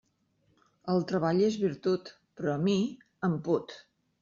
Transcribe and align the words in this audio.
El 0.93 1.05
treball 1.11 1.43
és 1.49 1.59
virtut, 1.65 2.11
però 2.41 2.55
a 2.55 2.59
mi 2.65 2.75
em 3.31 3.39
put. 3.51 3.79